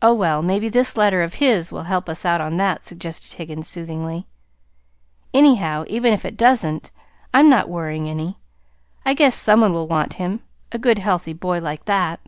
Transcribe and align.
"Oh, 0.00 0.14
well, 0.14 0.40
maybe 0.40 0.70
this 0.70 0.96
letter 0.96 1.22
of 1.22 1.34
his 1.34 1.70
will 1.70 1.82
help 1.82 2.08
us 2.08 2.24
out 2.24 2.40
on 2.40 2.56
that," 2.56 2.86
suggested 2.86 3.36
Higgins 3.36 3.68
soothingly. 3.68 4.26
"Anyhow, 5.34 5.84
even 5.88 6.14
if 6.14 6.24
it 6.24 6.38
doesn't, 6.38 6.90
I'm 7.34 7.50
not 7.50 7.68
worrying 7.68 8.08
any. 8.08 8.38
I 9.04 9.12
guess 9.12 9.34
some 9.34 9.60
one 9.60 9.74
will 9.74 9.86
want 9.86 10.14
him 10.14 10.40
a 10.72 10.78
good 10.78 10.98
healthy 11.00 11.34
boy 11.34 11.60
like 11.60 11.84
that." 11.84 12.20